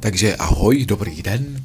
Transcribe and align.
Takže 0.00 0.36
ahoj, 0.36 0.86
dobrý 0.86 1.22
den. 1.22 1.64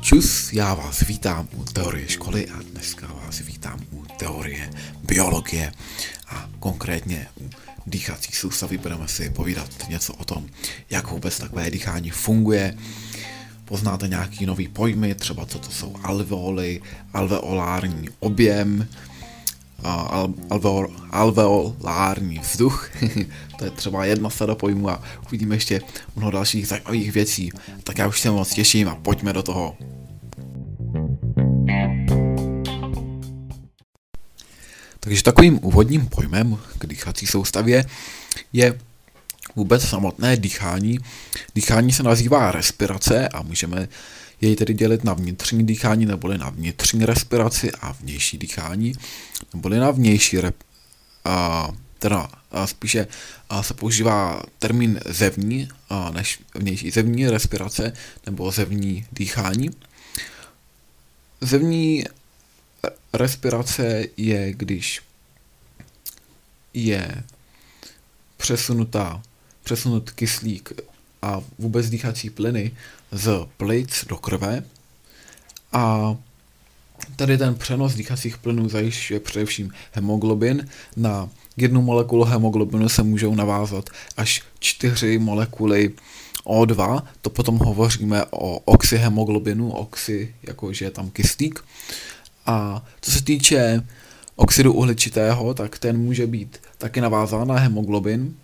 Čus, 0.00 0.52
já 0.52 0.74
vás 0.74 1.00
vítám 1.00 1.48
u 1.52 1.64
teorie 1.64 2.08
školy 2.08 2.48
a 2.48 2.62
dneska 2.72 3.06
vás 3.24 3.38
vítám 3.40 3.80
u 3.90 4.04
teorie 4.18 4.70
biologie 5.04 5.72
a 6.28 6.48
konkrétně 6.58 7.26
u 7.40 7.50
dýchací 7.86 8.32
soustavy 8.32 8.78
budeme 8.78 9.08
si 9.08 9.30
povídat 9.30 9.88
něco 9.88 10.14
o 10.14 10.24
tom, 10.24 10.46
jak 10.90 11.10
vůbec 11.10 11.38
takové 11.38 11.70
dýchání 11.70 12.10
funguje. 12.10 12.76
Poznáte 13.64 14.08
nějaký 14.08 14.46
nový 14.46 14.68
pojmy, 14.68 15.14
třeba 15.14 15.46
co 15.46 15.58
to 15.58 15.70
jsou 15.70 15.96
alveoly, 16.02 16.80
alveolární 17.12 18.08
objem, 18.18 18.88
alveol, 19.84 20.88
alveolární 21.10 22.38
vzduch, 22.38 22.90
to 23.58 23.64
je 23.64 23.70
třeba 23.70 24.04
jedna 24.04 24.30
sada 24.30 24.54
pojmů 24.54 24.90
a 24.90 25.02
uvidíme 25.26 25.56
ještě 25.56 25.80
mnoho 26.16 26.30
dalších 26.30 26.68
zajímavých 26.68 27.12
věcí. 27.12 27.50
Tak 27.84 27.98
já 27.98 28.06
už 28.06 28.20
se 28.20 28.30
moc 28.30 28.48
těším 28.48 28.88
a 28.88 28.94
pojďme 28.94 29.32
do 29.32 29.42
toho. 29.42 29.76
Takže 35.00 35.22
takovým 35.22 35.58
úvodním 35.62 36.06
pojmem 36.06 36.58
k 36.78 36.86
dýchací 36.86 37.26
soustavě 37.26 37.84
je 38.52 38.78
vůbec 39.56 39.88
samotné 39.88 40.36
dýchání. 40.36 40.98
Dýchání 41.54 41.92
se 41.92 42.02
nazývá 42.02 42.52
respirace 42.52 43.28
a 43.28 43.42
můžeme 43.42 43.88
jej 44.40 44.56
tedy 44.56 44.74
dělit 44.74 45.04
na 45.04 45.14
vnitřní 45.14 45.66
dýchání 45.66 46.06
neboli 46.06 46.38
na 46.38 46.50
vnitřní 46.50 47.04
respiraci 47.04 47.70
a 47.72 47.92
vnější 47.92 48.38
dýchání, 48.38 48.92
neboli 49.54 49.78
na 49.78 49.90
vnější 49.90 50.40
rep, 50.40 50.56
a, 51.24 51.68
teda 51.98 52.28
a 52.50 52.66
spíše 52.66 53.06
a 53.48 53.62
se 53.62 53.74
používá 53.74 54.42
termín 54.58 55.00
zevní 55.06 55.68
a, 55.88 56.10
než 56.10 56.40
vnější 56.54 56.90
zevní 56.90 57.28
respirace 57.28 57.92
nebo 58.26 58.50
zevní 58.50 59.06
dýchání. 59.12 59.70
Zevní 61.40 62.04
respirace 63.12 64.04
je, 64.16 64.52
když 64.52 65.00
je 66.74 67.24
přesunutá, 68.36 69.22
přesunut 69.64 70.10
kyslík 70.10 70.72
a 71.22 71.40
vůbec 71.58 71.90
dýchací 71.90 72.30
plyny 72.30 72.72
z 73.12 73.46
plic 73.56 74.04
do 74.08 74.16
krve 74.16 74.62
a 75.72 76.16
tady 77.16 77.38
ten 77.38 77.54
přenos 77.54 77.94
dýchacích 77.94 78.38
plynů 78.38 78.68
zajišťuje 78.68 79.20
především 79.20 79.72
hemoglobin. 79.92 80.68
Na 80.96 81.28
jednu 81.56 81.82
molekulu 81.82 82.24
hemoglobinu 82.24 82.88
se 82.88 83.02
můžou 83.02 83.34
navázat 83.34 83.90
až 84.16 84.42
čtyři 84.58 85.18
molekuly 85.18 85.90
O2, 86.44 87.02
to 87.22 87.30
potom 87.30 87.58
hovoříme 87.58 88.24
o 88.30 88.58
oxyhemoglobinu, 88.58 89.72
oxy, 89.72 90.34
jakože 90.42 90.84
je 90.84 90.90
tam 90.90 91.10
kyslík. 91.10 91.64
A 92.46 92.84
co 93.00 93.10
se 93.10 93.24
týče 93.24 93.86
oxidu 94.36 94.72
uhličitého, 94.72 95.54
tak 95.54 95.78
ten 95.78 95.98
může 95.98 96.26
být 96.26 96.60
taky 96.78 97.00
navázán 97.00 97.48
na 97.48 97.58
hemoglobin. 97.58 98.34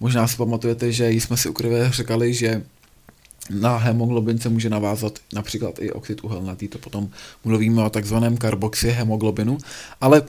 Možná 0.00 0.28
si 0.28 0.36
pamatujete, 0.36 0.92
že 0.92 1.10
jsme 1.10 1.36
si 1.36 1.48
u 1.48 1.52
krve 1.52 1.90
říkali, 1.92 2.34
že 2.34 2.62
na 3.50 3.76
hemoglobin 3.76 4.38
se 4.38 4.48
může 4.48 4.70
navázat 4.70 5.18
například 5.32 5.78
i 5.78 5.92
oxid 5.92 6.24
uhelnatý, 6.24 6.68
to 6.68 6.78
potom 6.78 7.10
mluvíme 7.44 7.84
o 7.84 7.90
takzvaném 7.90 8.36
karboxyhemoglobinu, 8.36 9.58
ale 10.00 10.22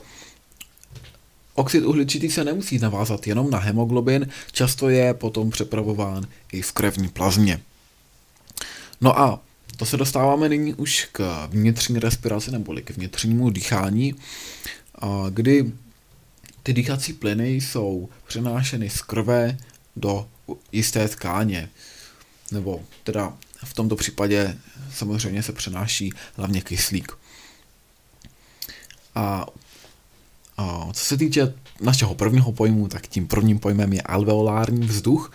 oxid 1.53 1.86
uhličitý 1.86 2.31
se 2.31 2.44
nemusí 2.44 2.80
navázat 2.80 3.28
jenom 3.28 3.52
na 3.52 3.59
hemoglobin, 3.59 4.30
často 4.52 4.89
je 4.89 5.14
potom 5.14 5.50
přepravován 5.50 6.28
i 6.52 6.61
v 6.61 6.72
krevní 6.72 7.08
plazmě. 7.08 7.61
No 9.02 9.19
a 9.19 9.39
to 9.78 9.85
se 9.85 9.97
dostáváme 9.97 10.50
nyní 10.50 10.73
už 10.73 11.07
k 11.12 11.47
vnitřní 11.47 12.00
respiraci 12.00 12.52
neboli 12.52 12.81
k 12.81 12.90
vnitřnímu 12.90 13.50
dýchání, 13.50 14.16
kdy 15.29 15.72
ty 16.63 16.73
dýchací 16.73 17.13
plyny 17.13 17.53
jsou 17.53 18.09
přenášeny 18.28 18.90
z 18.90 19.02
krve 19.02 19.57
do 19.96 20.28
jisté 20.72 21.07
tkáně 21.07 21.69
nebo 22.53 22.81
teda 23.03 23.34
v 23.64 23.74
tomto 23.74 23.96
případě 23.96 24.58
samozřejmě 24.94 25.44
se 25.44 25.53
přenáší 25.53 26.14
hlavně 26.36 26.62
kyslík. 26.62 27.12
A, 29.16 29.46
a 30.58 30.88
co 30.94 31.06
se 31.06 31.18
týče 31.18 31.53
našeho 31.81 32.16
prvního 32.16 32.52
pojmu, 32.52 32.88
tak 32.88 33.08
tím 33.08 33.28
prvním 33.28 33.59
pojmem 33.59 33.94
je 33.94 34.02
alveolární 34.02 34.88
vzduch. 34.88 35.31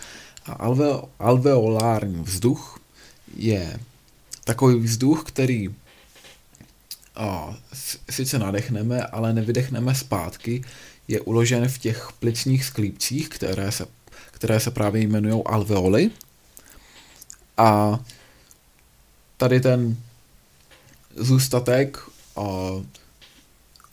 A 0.47 0.53
alve, 0.53 0.87
alveolární 1.19 2.23
vzduch 2.23 2.81
je 3.37 3.81
takový 4.45 4.79
vzduch, 4.79 5.25
který 5.25 5.75
a, 7.17 7.57
sice 8.11 8.39
nadechneme, 8.39 9.03
ale 9.03 9.33
nevydechneme 9.33 9.95
zpátky, 9.95 10.65
je 11.09 11.21
uložen 11.21 11.69
v 11.69 11.79
těch 11.79 12.09
plicních 12.21 12.65
sklípcích, 12.65 13.29
které 13.29 13.73
se, 13.73 13.87
které 14.31 14.61
se 14.61 14.71
právě 14.71 15.03
jmenují 15.03 15.43
alveoly. 15.47 16.11
A 17.59 18.01
tady 19.37 19.61
ten 19.61 19.97
zůstatek 21.17 21.99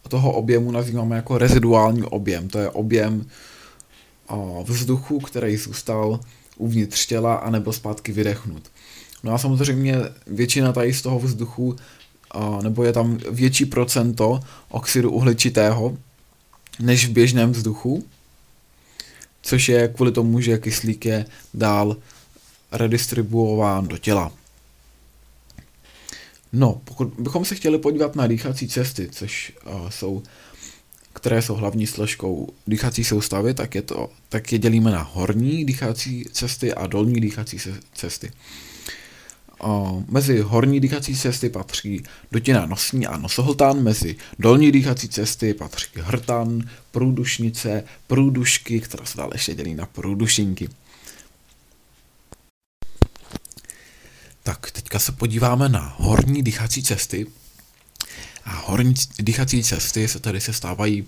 toho 0.09 0.31
objemu 0.31 0.71
nazýváme 0.71 1.15
jako 1.15 1.37
reziduální 1.37 2.03
objem. 2.03 2.47
To 2.47 2.59
je 2.59 2.69
objem 2.69 3.29
vzduchu, 4.63 5.19
který 5.19 5.57
zůstal 5.57 6.19
uvnitř 6.57 7.05
těla 7.05 7.35
a 7.35 7.49
nebo 7.49 7.73
zpátky 7.73 8.11
vydechnut. 8.11 8.71
No 9.23 9.33
a 9.33 9.37
samozřejmě 9.37 9.95
většina 10.27 10.73
tady 10.73 10.93
z 10.93 11.01
toho 11.01 11.19
vzduchu, 11.19 11.75
nebo 12.63 12.83
je 12.83 12.93
tam 12.93 13.17
větší 13.31 13.65
procento 13.65 14.39
oxidu 14.69 15.11
uhličitého 15.11 15.97
než 16.79 17.07
v 17.07 17.11
běžném 17.11 17.51
vzduchu, 17.51 18.05
což 19.41 19.69
je 19.69 19.87
kvůli 19.87 20.11
tomu, 20.11 20.41
že 20.41 20.57
kyslík 20.57 21.05
je 21.05 21.25
dál 21.53 21.97
redistribuován 22.77 23.87
do 23.87 23.97
těla. 23.97 24.31
No, 26.53 26.81
pokud 26.83 27.07
bychom 27.19 27.45
se 27.45 27.55
chtěli 27.55 27.77
podívat 27.77 28.15
na 28.15 28.27
dýchací 28.27 28.67
cesty, 28.67 29.09
což 29.11 29.53
uh, 29.65 29.89
jsou, 29.89 30.23
které 31.13 31.41
jsou 31.41 31.55
hlavní 31.55 31.87
složkou 31.87 32.49
dýchací 32.67 33.03
soustavy, 33.03 33.53
tak 33.53 33.75
je, 33.75 33.81
to, 33.81 34.09
tak 34.29 34.51
je 34.51 34.57
dělíme 34.59 34.91
na 34.91 35.01
horní 35.01 35.65
dýchací 35.65 36.25
cesty 36.31 36.73
a 36.73 36.87
dolní 36.87 37.21
dýchací 37.21 37.57
cesty. 37.93 38.31
Uh, 39.63 40.03
mezi 40.07 40.39
horní 40.39 40.79
dýchací 40.79 41.15
cesty 41.15 41.49
patří 41.49 42.03
dutina 42.31 42.65
nosní 42.65 43.07
a 43.07 43.17
nosohltán, 43.17 43.83
mezi 43.83 44.15
dolní 44.39 44.71
dýchací 44.71 45.09
cesty 45.09 45.53
patří 45.53 45.87
hrtan, 45.95 46.69
průdušnice, 46.91 47.83
průdušky, 48.07 48.79
které 48.79 49.05
se 49.05 49.17
dále 49.17 49.31
ještě 49.33 49.55
dělí 49.55 49.75
na 49.75 49.85
průdušinky. 49.85 50.69
Tak 54.45 54.71
teďka 54.71 54.99
se 54.99 55.11
podíváme 55.11 55.69
na 55.69 55.95
horní 55.97 56.43
dýchací 56.43 56.83
cesty. 56.83 57.27
A 58.43 58.51
horní 58.51 58.93
dýchací 59.19 59.63
cesty 59.63 60.07
se 60.07 60.19
tady 60.19 60.41
se 60.41 60.53
stávají 60.53 61.05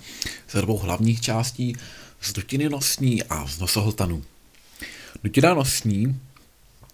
ze 0.52 0.62
dvou 0.62 0.78
hlavních 0.78 1.22
částí, 1.22 1.76
z 2.22 2.34
dutiny 2.34 2.70
nosní 2.70 3.24
a 3.24 3.48
z 3.48 3.60
nosohltanu. 3.60 4.24
Dutina 5.24 5.54
nosní 5.54 6.20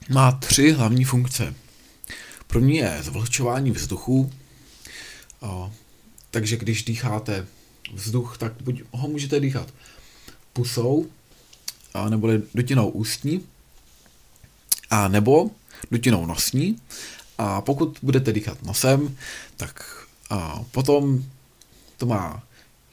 má 0.10 0.32
tři 0.32 0.72
hlavní 0.72 1.04
funkce. 1.04 1.54
První 2.48 2.78
je 2.78 3.00
zvlhčování 3.02 3.72
vzduchu, 3.72 4.34
takže 6.32 6.58
když 6.58 6.84
dýcháte 6.84 7.48
vzduch, 7.94 8.38
tak 8.38 8.54
buď 8.62 8.82
ho 8.92 9.08
můžete 9.08 9.40
dýchat 9.40 9.74
pusou, 10.54 11.08
neboli 12.10 12.42
dutinou 12.56 12.90
ústní, 12.90 13.46
a 14.90 15.08
nebo 15.08 15.52
dutinou 15.92 16.26
nosní 16.26 16.76
a 17.38 17.62
pokud 17.62 17.98
budete 18.02 18.34
dýchat 18.34 18.64
nosem, 18.64 19.18
tak 19.58 20.04
a 20.30 20.64
potom 20.72 21.24
to 21.98 22.06
má 22.06 22.44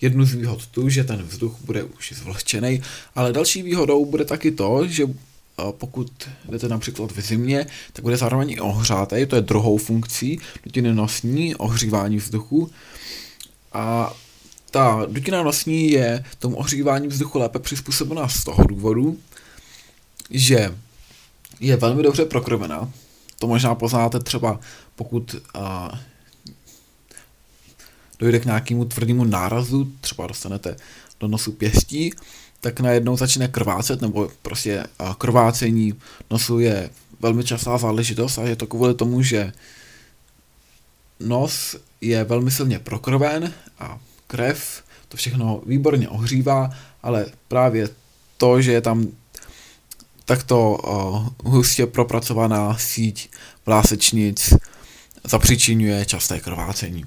jednu 0.00 0.24
z 0.24 0.34
výhod 0.34 0.66
tu, 0.66 0.88
že 0.88 1.04
ten 1.04 1.22
vzduch 1.22 1.56
bude 1.60 1.84
už 1.84 2.12
zvlhčený, 2.16 2.82
ale 3.14 3.32
další 3.32 3.62
výhodou 3.62 4.04
bude 4.04 4.24
taky 4.24 4.50
to, 4.50 4.86
že 4.86 5.04
pokud 5.70 6.28
jdete 6.48 6.68
například 6.68 7.12
v 7.12 7.20
zimě, 7.20 7.66
tak 7.92 8.02
bude 8.02 8.16
zároveň 8.16 8.50
i 8.50 8.60
ohřátý, 8.60 9.26
to 9.26 9.36
je 9.36 9.42
druhou 9.42 9.76
funkcí 9.76 10.40
dutiny 10.64 10.94
nosní, 10.94 11.54
ohřívání 11.54 12.16
vzduchu. 12.16 12.70
A 13.72 14.14
ta 14.70 15.06
dutina 15.10 15.42
nosní 15.42 15.90
je 15.90 16.24
tomu 16.38 16.56
ohřívání 16.56 17.08
vzduchu 17.08 17.38
lépe 17.38 17.58
přizpůsobena 17.58 18.28
z 18.28 18.44
toho 18.44 18.64
důvodu, 18.64 19.18
že 20.30 20.76
je 21.60 21.76
velmi 21.76 22.02
dobře 22.02 22.24
prokrvená. 22.24 22.92
To 23.38 23.46
možná 23.46 23.74
poznáte 23.74 24.20
třeba, 24.20 24.60
pokud 24.96 25.36
a, 25.54 25.90
dojde 28.18 28.38
k 28.38 28.44
nějakému 28.44 28.84
tvrdému 28.84 29.24
nárazu, 29.24 29.92
třeba 30.00 30.26
dostanete 30.26 30.76
do 31.20 31.28
nosu 31.28 31.52
pěstí, 31.52 32.12
tak 32.60 32.80
najednou 32.80 33.16
začne 33.16 33.48
krvácet, 33.48 34.00
nebo 34.00 34.30
prostě 34.42 34.84
krvácení 35.18 35.94
nosu 36.30 36.58
je 36.58 36.90
velmi 37.20 37.44
častá 37.44 37.78
záležitost 37.78 38.38
a 38.38 38.42
je 38.42 38.56
to 38.56 38.66
kvůli 38.66 38.94
tomu, 38.94 39.22
že 39.22 39.52
nos 41.20 41.76
je 42.00 42.24
velmi 42.24 42.50
silně 42.50 42.78
prokrven 42.78 43.52
a 43.78 43.98
krev 44.26 44.82
to 45.08 45.16
všechno 45.16 45.62
výborně 45.66 46.08
ohřívá, 46.08 46.70
ale 47.02 47.26
právě 47.48 47.88
to, 48.36 48.62
že 48.62 48.72
je 48.72 48.80
tam 48.80 49.08
takto 50.30 50.78
uh, 50.78 51.52
hustě 51.52 51.86
propracovaná 51.86 52.78
síť 52.78 53.30
vlásečnic 53.66 54.54
zapřičinuje 55.24 56.06
časté 56.06 56.40
krvácení. 56.40 57.06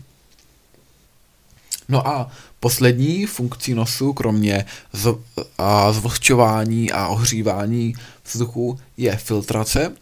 No 1.90 2.08
a 2.08 2.32
poslední 2.60 3.26
funkcí 3.26 3.74
nosu, 3.74 4.14
kromě 4.14 4.66
z, 4.94 5.16
a 5.58 5.92
zvlhčování 5.92 6.92
a 6.92 7.08
ohřívání 7.08 7.96
vzduchu, 8.32 8.80
je 8.98 9.18
filtrace. 9.18 9.96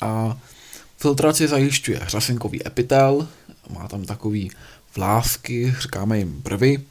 A 0.00 0.38
filtraci 0.98 1.48
zajišťuje 1.48 2.00
řasenkový 2.06 2.66
epitel, 2.66 3.28
má 3.70 3.88
tam 3.88 4.04
takový 4.04 4.50
vlásky, 4.96 5.74
říkáme 5.80 6.18
jim 6.18 6.40
brvy, 6.40 6.82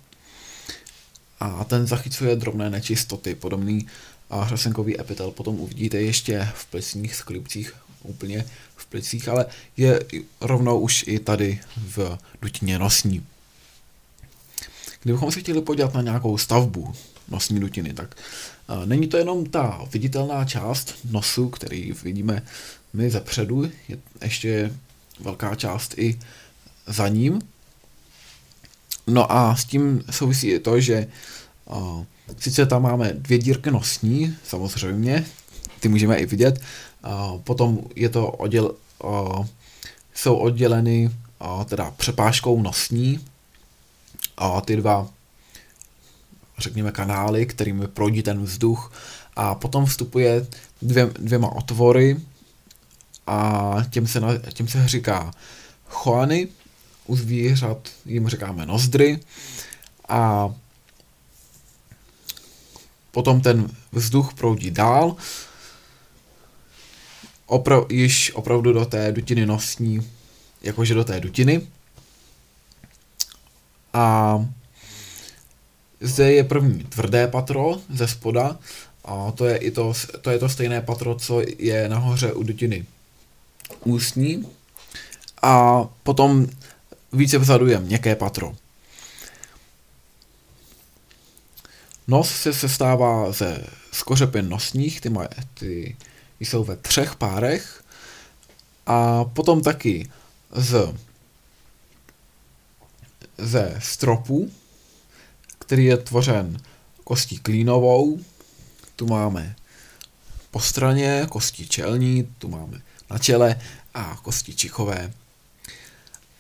a 1.42 1.64
ten 1.64 1.88
zachycuje 1.88 2.36
drobné 2.36 2.70
nečistoty, 2.70 3.36
podobný 3.36 3.88
a 4.32 4.48
řasenkový 4.48 5.00
epitel 5.00 5.32
potom 5.32 5.60
uvidíte 5.60 6.02
ještě 6.02 6.50
v 6.56 6.66
plicních 6.66 7.16
sklipcích, 7.16 7.74
úplně 8.04 8.46
v 8.76 8.86
plicích, 8.86 9.28
ale 9.28 9.46
je 9.78 10.04
rovnou 10.42 10.80
už 10.80 11.04
i 11.08 11.20
tady 11.20 11.60
v 11.78 12.18
dutině 12.42 12.80
nosní. 12.80 13.26
Kdybychom 15.04 15.32
se 15.32 15.40
chtěli 15.40 15.62
podívat 15.62 15.94
na 15.94 16.02
nějakou 16.02 16.38
stavbu 16.38 16.94
nosní 17.30 17.60
dutiny, 17.60 17.94
tak 17.94 18.16
není 18.86 19.08
to 19.08 19.18
jenom 19.18 19.46
ta 19.46 19.82
viditelná 19.92 20.46
část 20.46 20.96
nosu, 21.12 21.50
který 21.50 21.92
vidíme 21.92 22.44
my 22.94 23.10
ze 23.10 23.22
předu, 23.22 23.64
je 23.64 23.98
ještě 24.22 24.74
velká 25.20 25.56
část 25.56 25.98
i 25.98 26.20
za 26.88 27.08
ním. 27.08 27.42
No 29.08 29.32
a 29.32 29.56
s 29.56 29.66
tím 29.66 30.04
souvisí 30.12 30.48
i 30.48 30.60
to, 30.60 30.80
že 30.80 31.08
sice 32.38 32.66
tam 32.66 32.82
máme 32.82 33.14
dvě 33.14 33.38
dírky 33.38 33.72
nosní, 33.72 34.36
samozřejmě, 34.44 35.26
ty 35.80 35.88
můžeme 35.88 36.18
i 36.18 36.26
vidět, 36.26 36.62
potom 37.44 37.80
je 37.96 38.10
to 38.10 38.28
odděl, 38.28 38.76
jsou 40.14 40.36
odděleny 40.36 41.12
teda 41.66 41.92
přepážkou 41.92 42.62
nosní. 42.62 43.20
A 44.38 44.62
ty 44.62 44.76
dva 44.76 45.08
řekněme 46.58 46.92
kanály, 46.92 47.46
kterými 47.46 47.88
proudí 47.88 48.24
ten 48.24 48.44
vzduch. 48.44 48.94
A 49.36 49.56
potom 49.56 49.86
vstupuje 49.86 50.48
dvě, 50.82 51.06
dvěma 51.20 51.52
otvory 51.52 52.18
a 53.28 53.76
těm 53.90 54.08
se, 54.08 54.22
těm 54.54 54.68
se 54.68 54.88
říká 54.88 55.32
choany, 55.88 56.48
u 57.06 57.16
zvířat 57.16 57.90
jim 58.06 58.30
říkáme 58.30 58.66
nozdry. 58.66 59.20
A 60.10 60.54
potom 63.12 63.42
ten 63.42 63.70
vzduch 63.92 64.34
proudí 64.34 64.72
dál, 64.72 65.16
opra- 67.48 67.86
již 67.90 68.32
opravdu 68.36 68.74
do 68.74 68.86
té 68.86 69.12
dutiny 69.12 69.46
nosní, 69.46 70.12
jakože 70.62 70.94
do 70.94 71.04
té 71.04 71.20
dutiny. 71.20 71.68
A 73.94 74.46
zde 76.02 76.34
je 76.34 76.44
první 76.44 76.84
tvrdé 76.84 77.28
patro 77.28 77.82
ze 77.90 78.08
spoda, 78.08 78.58
a 79.06 79.32
to 79.32 79.46
je, 79.46 79.58
i 79.58 79.72
to, 79.72 79.94
to 80.22 80.30
je 80.30 80.40
to 80.40 80.50
stejné 80.50 80.82
patro, 80.82 81.16
co 81.16 81.42
je 81.58 81.90
nahoře 81.90 82.34
u 82.34 82.44
dutiny 82.44 82.86
ústní. 83.84 84.48
A 85.42 85.84
potom 86.04 86.48
více 87.14 87.38
vzadu 87.38 87.68
je 87.68 87.80
měkké 87.80 88.16
patro. 88.16 88.54
Nos 92.12 92.30
se 92.30 92.54
sestává 92.54 93.32
ze 93.32 93.64
skořepin 93.92 94.50
nosních, 94.50 95.02
ty, 95.02 95.10
maj, 95.10 95.28
ty 95.54 95.98
jsou 96.40 96.64
ve 96.64 96.76
třech 96.76 97.16
párech. 97.16 97.84
A 98.86 99.24
potom 99.24 99.62
taky 99.62 100.10
z 100.52 100.96
ze 103.38 103.80
stropu, 103.80 104.52
který 105.60 105.86
je 105.86 105.98
tvořen 105.98 106.58
kostí 107.04 107.38
klínovou, 107.38 108.20
tu 108.96 109.08
máme 109.08 109.56
po 110.52 110.60
straně, 110.60 111.28
kostí 111.30 111.68
čelní, 111.68 112.24
tu 112.38 112.50
máme 112.50 112.82
na 113.10 113.18
čele 113.18 113.62
a 113.94 114.18
kosti 114.24 114.56
čichové. 114.56 115.14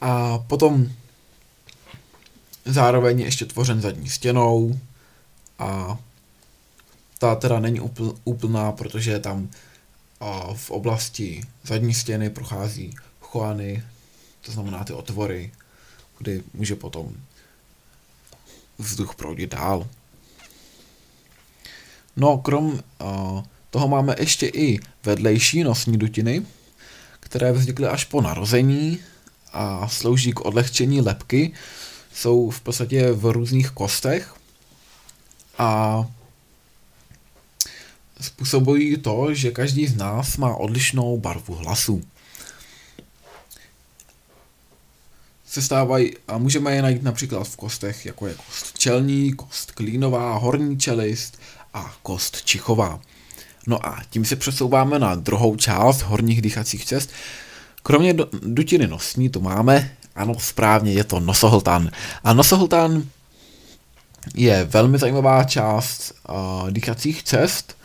A 0.01 0.37
potom 0.37 0.91
zároveň 2.65 3.19
je 3.19 3.25
ještě 3.25 3.45
tvořen 3.45 3.81
zadní 3.81 4.09
stěnou 4.09 4.79
a 5.61 5.97
ta 7.19 7.35
teda 7.35 7.59
není 7.59 7.79
úpl, 7.79 8.17
úplná, 8.23 8.71
protože 8.71 9.19
tam 9.19 9.49
a 10.19 10.53
v 10.53 10.71
oblasti 10.71 11.41
zadní 11.63 11.93
stěny 11.93 12.29
prochází 12.29 12.95
choany, 13.19 13.83
to 14.41 14.51
znamená 14.51 14.83
ty 14.83 14.93
otvory, 14.93 15.51
kdy 16.17 16.43
může 16.53 16.75
potom 16.75 17.13
vzduch 18.77 19.15
proudit 19.15 19.51
dál. 19.51 19.87
No, 22.15 22.37
krom 22.37 22.65
uh, 22.73 23.43
toho 23.69 23.87
máme 23.87 24.15
ještě 24.19 24.47
i 24.47 24.79
vedlejší 25.03 25.63
nosní 25.63 25.97
dutiny, 25.97 26.45
které 27.19 27.51
vznikly 27.51 27.87
až 27.87 28.05
po 28.05 28.21
narození 28.21 28.99
a 29.53 29.87
slouží 29.87 30.33
k 30.33 30.45
odlehčení 30.45 31.01
lepky. 31.01 31.53
Jsou 32.13 32.49
v 32.49 32.61
podstatě 32.61 33.11
v 33.11 33.31
různých 33.31 33.71
kostech 33.71 34.40
a 35.57 36.05
způsobují 38.21 38.97
to, 38.97 39.33
že 39.33 39.51
každý 39.51 39.87
z 39.87 39.97
nás 39.97 40.37
má 40.37 40.55
odlišnou 40.55 41.17
barvu 41.17 41.55
hlasu. 41.55 42.03
Se 45.47 45.61
stávají 45.61 46.13
a 46.27 46.37
můžeme 46.37 46.75
je 46.75 46.81
najít 46.81 47.03
například 47.03 47.43
v 47.43 47.55
kostech, 47.55 48.05
jako 48.05 48.27
je 48.27 48.35
kost 48.35 48.79
čelní, 48.79 49.33
kost 49.33 49.71
klínová, 49.71 50.37
horní 50.37 50.79
čelist 50.79 51.39
a 51.73 51.93
kost 52.01 52.41
čichová. 52.45 52.99
No 53.67 53.85
a 53.85 53.99
tím 54.09 54.25
se 54.25 54.35
přesouváme 54.35 54.99
na 54.99 55.15
druhou 55.15 55.55
část 55.55 56.01
horních 56.01 56.41
dýchacích 56.41 56.85
cest. 56.85 57.09
Kromě 57.83 58.15
dutiny 58.43 58.87
nosní 58.87 59.29
tu 59.29 59.41
máme, 59.41 59.95
ano 60.15 60.39
správně, 60.39 60.93
je 60.93 61.03
to 61.03 61.19
nosohltan. 61.19 61.91
A 62.23 62.33
nosohltan 62.33 63.03
je 64.35 64.63
velmi 64.63 64.97
zajímavá 64.97 65.43
část 65.43 66.13
uh, 66.29 66.71
dýchacích 66.71 67.23
cest, 67.23 67.77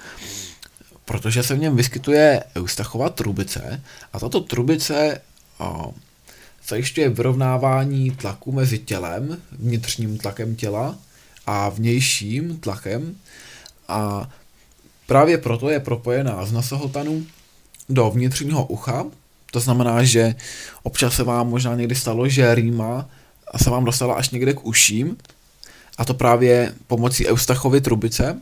protože 1.05 1.43
se 1.43 1.55
v 1.55 1.59
něm 1.59 1.77
vyskytuje 1.77 2.45
Eustachova 2.57 3.09
trubice 3.09 3.83
a 4.13 4.21
tato 4.21 4.41
trubice 4.41 5.21
uh, 5.61 5.93
zajišťuje 6.69 7.09
vyrovnávání 7.09 8.11
tlaku 8.11 8.53
mezi 8.53 8.79
tělem, 8.79 9.43
vnitřním 9.53 10.19
tlakem 10.19 10.57
těla 10.57 10.99
a 11.47 11.69
vnějším 11.69 12.59
tlakem. 12.61 13.17
A 13.89 14.29
Právě 15.07 15.39
proto 15.39 15.71
je 15.71 15.81
propojená 15.81 16.47
z 16.47 16.53
nosohltanu 16.53 17.27
do 17.89 18.11
vnitřního 18.11 18.67
ucha, 18.67 19.05
to 19.51 19.61
znamená, 19.61 20.05
že 20.05 20.35
občas 20.83 21.15
se 21.15 21.25
vám 21.25 21.49
možná 21.49 21.75
někdy 21.75 21.95
stalo, 21.95 22.29
že 22.29 22.55
rýma 22.55 23.09
se 23.57 23.71
vám 23.71 23.85
dostala 23.85 24.15
až 24.15 24.31
někde 24.31 24.53
k 24.55 24.67
uším, 24.67 25.17
a 25.99 26.05
to 26.05 26.15
právě 26.15 26.75
pomocí 26.87 27.29
Eustachovy 27.29 27.81
trubice. 27.81 28.41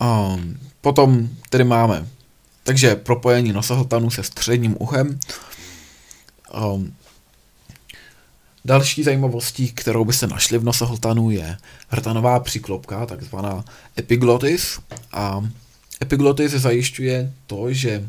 Um, 0.00 0.58
potom 0.80 1.28
tedy 1.50 1.64
máme 1.64 2.06
takže 2.62 2.96
propojení 2.96 3.52
nosohltanu 3.52 4.10
se 4.10 4.22
středním 4.22 4.76
uchem. 4.78 5.20
Um, 6.54 6.94
Další 8.64 9.02
zajímavostí, 9.02 9.72
kterou 9.72 10.04
byste 10.04 10.26
našli 10.26 10.58
v 10.58 10.64
nosohltanu, 10.64 11.30
je 11.30 11.56
hrtanová 11.88 12.40
příklopka, 12.40 13.06
takzvaná 13.06 13.64
epiglotis. 13.98 14.78
A 15.12 15.50
epiglotis 16.02 16.52
zajišťuje 16.52 17.32
to, 17.46 17.72
že 17.72 18.08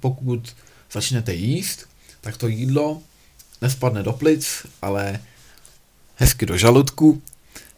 pokud 0.00 0.56
začnete 0.92 1.34
jíst, 1.34 1.86
tak 2.20 2.36
to 2.36 2.48
jídlo 2.48 3.02
nespadne 3.62 4.02
do 4.02 4.12
plic, 4.12 4.66
ale 4.82 5.20
hezky 6.16 6.46
do 6.46 6.56
žaludku, 6.56 7.22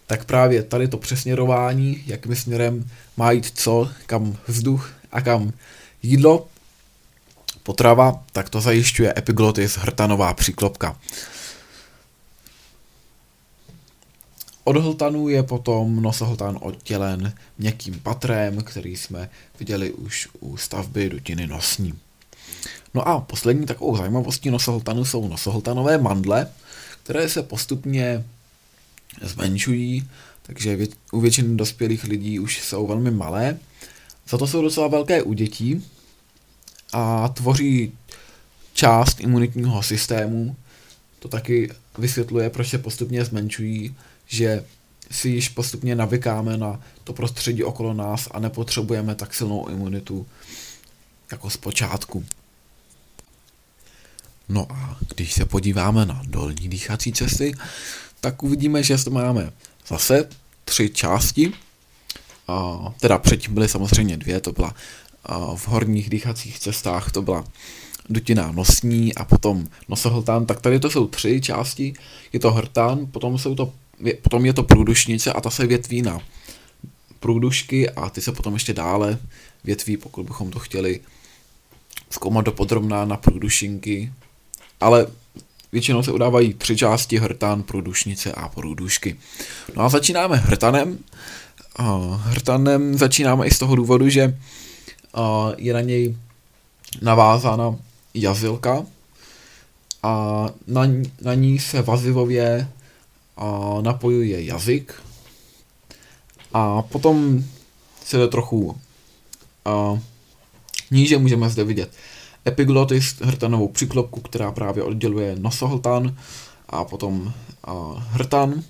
tak 0.07 0.25
právě 0.25 0.63
tady 0.63 0.89
to 0.89 0.99
přesměrování, 0.99 2.03
jakým 2.07 2.37
směrem 2.37 2.91
má 3.17 3.31
jít 3.31 3.53
co, 3.55 3.91
kam 4.07 4.37
vzduch 4.47 4.93
a 5.13 5.21
kam 5.21 5.53
jídlo, 6.03 6.47
potrava, 7.63 8.25
tak 8.33 8.51
to 8.51 8.61
zajišťuje 8.61 9.15
epiglotis 9.17 9.77
hrtanová 9.77 10.35
příklopka. 10.35 10.97
od 14.69 14.77
hltanu 14.77 15.29
je 15.29 15.43
potom 15.43 16.03
nosohltan 16.03 16.59
oddělen 16.61 17.33
měkkým 17.59 18.01
patrem, 18.01 18.63
který 18.63 18.97
jsme 18.97 19.31
viděli 19.59 19.93
už 19.93 20.29
u 20.41 20.57
stavby 20.57 21.09
dutiny 21.09 21.47
nosní. 21.47 21.95
No 22.95 23.09
a 23.09 23.21
poslední 23.21 23.67
takovou 23.67 23.97
zajímavostí 23.97 24.51
nosohltanu 24.51 25.05
jsou 25.05 25.29
nosohltanové 25.29 25.99
mandle, 25.99 26.47
které 27.09 27.29
se 27.29 27.43
postupně 27.43 28.25
zmenšují, 29.23 30.09
takže 30.43 30.79
u 31.13 31.21
většiny 31.21 31.57
dospělých 31.57 32.05
lidí 32.05 32.39
už 32.39 32.61
jsou 32.61 32.87
velmi 32.87 33.11
malé. 33.11 33.59
Za 34.29 34.39
to 34.39 34.47
jsou 34.47 34.63
docela 34.63 34.89
velké 34.89 35.23
u 35.23 35.33
dětí 35.33 35.85
a 36.93 37.29
tvoří 37.29 37.93
část 38.75 39.21
imunitního 39.21 39.83
systému. 39.83 40.57
To 41.19 41.29
taky 41.29 41.73
vysvětluje, 41.99 42.51
proč 42.51 42.69
se 42.69 42.79
postupně 42.79 43.25
zmenšují, 43.25 43.97
že 44.27 44.65
si 45.11 45.29
již 45.29 45.49
postupně 45.49 45.95
navykáme 45.95 46.57
na 46.57 46.81
to 47.05 47.13
prostředí 47.13 47.65
okolo 47.65 47.95
nás 47.95 48.29
a 48.31 48.39
nepotřebujeme 48.39 49.15
tak 49.15 49.35
silnou 49.35 49.69
imunitu 49.69 50.27
jako 51.31 51.51
zpočátku. 51.51 52.25
No 54.49 54.67
a 54.73 54.97
když 55.15 55.33
se 55.33 55.45
podíváme 55.45 56.07
na 56.07 56.23
dolní 56.27 56.69
dýchací 56.69 57.13
cesty, 57.13 57.55
tak 58.21 58.43
uvidíme, 58.43 58.83
že 58.83 58.97
máme 59.11 59.53
zase 59.89 60.29
tři 60.65 60.91
části. 60.91 61.53
A, 62.49 62.79
teda 63.01 63.19
předtím 63.19 63.55
byly 63.55 63.69
samozřejmě 63.69 64.17
dvě, 64.17 64.41
to 64.41 64.53
byla 64.53 64.75
a, 65.25 65.55
v 65.57 65.69
horních 65.69 66.11
dýchacích 66.11 66.59
cestách, 66.59 67.13
to 67.13 67.23
byla 67.23 67.45
dutina 68.09 68.53
nosní 68.53 69.15
a 69.15 69.25
potom 69.25 69.69
nosohltán, 69.89 70.47
tak 70.47 70.61
tady 70.61 70.81
to 70.81 70.91
jsou 70.91 71.07
tři 71.07 71.41
části, 71.41 71.95
je 72.33 72.41
to 72.41 72.53
hrtán, 72.53 73.07
potom, 73.07 73.39
jsou 73.39 73.55
to, 73.55 73.73
potom 74.23 74.47
je 74.47 74.53
to 74.53 74.63
průdušnice 74.63 75.33
a 75.33 75.41
ta 75.41 75.51
se 75.51 75.67
větví 75.67 76.03
na 76.03 76.21
průdušky 77.21 77.91
a 77.91 78.11
ty 78.11 78.21
se 78.21 78.33
potom 78.33 78.55
ještě 78.55 78.73
dále 78.73 79.19
větví, 79.65 79.97
pokud 79.97 80.27
bychom 80.27 80.51
to 80.51 80.59
chtěli 80.59 81.01
zkoumat 82.11 82.45
do 82.45 82.53
podrobná 82.53 83.05
na 83.05 83.17
průdušinky, 83.17 84.13
ale 84.81 85.07
většinou 85.73 86.03
se 86.03 86.13
udávají 86.13 86.55
tři 86.55 86.77
části, 86.77 87.19
hrtán, 87.19 87.63
průdušnice 87.63 88.33
a 88.33 88.49
průdušky. 88.49 89.17
No 89.77 89.83
a 89.83 89.89
začínáme 89.89 90.37
hrtanem. 90.37 90.99
Hrtanem 92.17 92.99
začínáme 92.99 93.47
i 93.47 93.51
z 93.51 93.59
toho 93.59 93.77
důvodu, 93.77 94.09
že 94.09 94.39
je 95.57 95.75
na 95.75 95.81
něj 95.81 96.17
navázána 97.03 97.77
jazylka 98.15 98.87
a 100.03 100.47
na, 100.67 100.83
na 101.21 101.35
ní 101.35 101.59
se 101.59 101.83
vazivově 101.83 102.69
napojuje 103.81 104.45
jazyk 104.45 104.95
a 106.53 106.83
potom 106.83 107.45
se 108.05 108.19
to 108.19 108.29
trochu 108.29 108.81
a, 109.65 109.99
níže 110.91 111.19
můžeme 111.19 111.51
zde 111.51 111.65
vidět 111.65 111.91
epiglotis, 112.49 113.17
hrtanovou 113.21 113.69
přiklopku, 113.69 114.21
která 114.21 114.53
právě 114.53 114.83
odděluje 114.83 115.37
nosohltan 115.39 116.17
a 116.69 116.85
potom 116.85 117.33
a, 117.65 117.73
hrtan. 118.11 118.63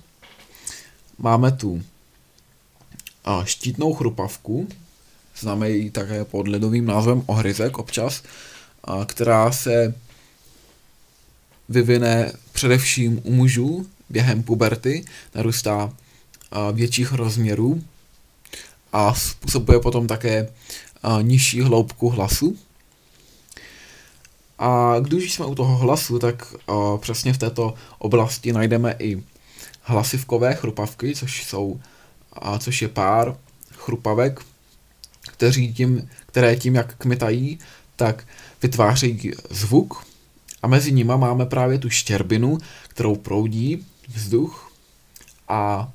Máme 1.17 1.51
tu 1.51 1.81
a, 3.25 3.45
štítnou 3.45 3.93
chrupavku, 3.93 4.67
známe 5.39 5.69
ji 5.69 5.91
také 5.91 6.25
pod 6.25 6.47
ledovým 6.47 6.85
názvem 6.85 7.23
ohryzek 7.25 7.77
občas, 7.77 8.23
a, 8.83 9.05
která 9.05 9.51
se 9.51 9.93
vyvine 11.69 12.31
především 12.51 13.21
u 13.23 13.33
mužů 13.33 13.87
během 14.09 14.43
puberty, 14.43 15.05
narůstá 15.35 15.93
a, 16.51 16.71
větších 16.71 17.11
rozměrů 17.13 17.83
a 18.93 19.13
způsobuje 19.13 19.79
potom 19.79 20.07
také 20.07 20.49
a, 21.03 21.21
nižší 21.21 21.61
hloubku 21.61 22.09
hlasu. 22.09 22.57
A 24.59 24.95
když 24.99 25.33
jsme 25.33 25.45
u 25.45 25.55
toho 25.55 25.77
hlasu, 25.77 26.19
tak 26.19 26.53
uh, 26.67 26.97
přesně 26.97 27.33
v 27.33 27.37
této 27.37 27.73
oblasti 27.97 28.53
najdeme 28.53 28.95
i 28.99 29.23
hlasivkové 29.81 30.55
chrupavky, 30.55 31.15
což 31.15 31.43
jsou, 31.43 31.65
uh, 31.67 32.57
což 32.57 32.81
je 32.81 32.87
pár 32.87 33.37
chrupavek, 33.73 34.41
kteří 35.21 35.73
tím, 35.73 36.09
které 36.25 36.55
tím, 36.55 36.75
jak 36.75 36.95
kmitají, 36.95 37.59
tak 37.95 38.27
vytvářejí 38.61 39.31
zvuk. 39.49 40.05
A 40.63 40.67
mezi 40.67 40.91
nimi 40.91 41.13
máme 41.17 41.45
právě 41.45 41.79
tu 41.79 41.89
štěrbinu, 41.89 42.57
kterou 42.87 43.15
proudí 43.15 43.85
vzduch. 44.07 44.71
A 45.47 45.91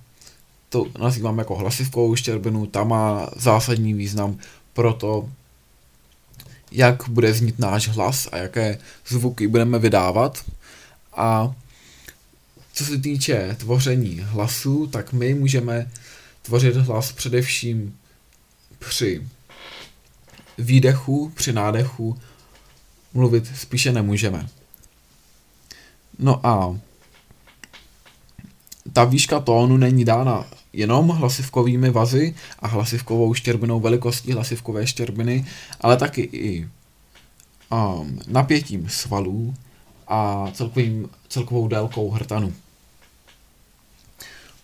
to 0.68 0.86
nazýváme 0.98 1.40
jako 1.40 1.54
hlasivkovou 1.54 2.16
štěrbinu, 2.16 2.66
ta 2.66 2.84
má 2.84 3.30
zásadní 3.36 3.94
význam 3.94 4.38
pro 4.72 4.92
to, 4.92 5.28
jak 6.74 7.08
bude 7.08 7.34
znít 7.34 7.58
náš 7.58 7.88
hlas 7.88 8.28
a 8.32 8.36
jaké 8.36 8.78
zvuky 9.06 9.48
budeme 9.48 9.78
vydávat. 9.78 10.44
A 11.12 11.54
co 12.72 12.84
se 12.84 12.98
týče 12.98 13.56
tvoření 13.58 14.20
hlasu, 14.20 14.86
tak 14.86 15.12
my 15.12 15.34
můžeme 15.34 15.90
tvořit 16.42 16.76
hlas 16.76 17.12
především 17.12 17.98
při 18.78 19.28
výdechu, 20.58 21.32
při 21.34 21.52
nádechu 21.52 22.18
mluvit 23.12 23.56
spíše 23.56 23.92
nemůžeme. 23.92 24.48
No 26.18 26.46
a 26.46 26.78
ta 28.92 29.04
výška 29.04 29.40
tónu 29.40 29.76
není 29.76 30.04
dána 30.04 30.46
jenom 30.74 31.08
hlasivkovými 31.08 31.90
vazy 31.90 32.34
a 32.58 32.68
hlasivkovou 32.68 33.34
štěrbinou 33.34 33.80
velikostí 33.80 34.32
hlasivkové 34.32 34.86
štěrbiny, 34.86 35.46
ale 35.80 35.96
taky 35.96 36.20
i 36.20 36.68
um, 37.72 38.18
napětím 38.26 38.88
svalů 38.88 39.54
a 40.08 40.50
celkovým, 40.52 41.08
celkovou 41.28 41.68
délkou 41.68 42.10
hrtanu. 42.10 42.52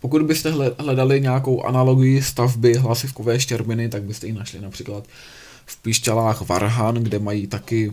Pokud 0.00 0.22
byste 0.22 0.50
hledali 0.78 1.20
nějakou 1.20 1.62
analogii 1.62 2.22
stavby 2.22 2.74
hlasivkové 2.74 3.40
štěrbiny, 3.40 3.88
tak 3.88 4.02
byste 4.02 4.26
ji 4.26 4.32
našli 4.32 4.60
například 4.60 5.04
v 5.66 5.82
píšťalách 5.82 6.48
Varhan, 6.48 6.94
kde 6.94 7.18
mají 7.18 7.46
taky, 7.46 7.92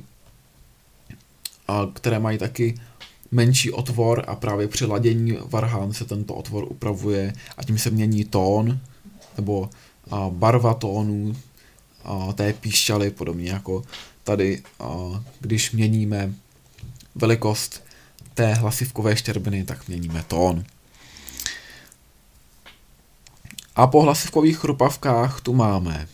které 1.94 2.20
mají 2.20 2.38
taky 2.38 2.76
menší 3.32 3.72
otvor 3.72 4.24
a 4.28 4.36
právě 4.36 4.68
při 4.68 4.86
ladění 4.86 5.38
varhán 5.46 5.94
se 5.94 6.06
tento 6.06 6.34
otvor 6.34 6.66
upravuje 6.70 7.34
a 7.58 7.64
tím 7.64 7.78
se 7.78 7.90
mění 7.90 8.26
tón 8.26 8.80
nebo 9.38 9.70
a, 10.12 10.30
barva 10.30 10.74
tónů 10.74 11.36
a, 12.04 12.34
té 12.34 12.54
píšťaly, 12.54 13.12
podobně 13.12 13.52
jako 13.52 13.84
tady, 14.24 14.64
a, 14.80 15.24
když 15.40 15.72
měníme 15.72 16.34
velikost 17.16 17.84
té 18.34 18.54
hlasivkové 18.54 19.16
štěrbiny, 19.16 19.64
tak 19.64 19.88
měníme 19.88 20.24
tón. 20.28 20.64
A 23.76 23.88
po 23.88 24.02
hlasivkových 24.02 24.58
chrupavkách 24.58 25.42
tu 25.42 25.54
máme 25.54 26.08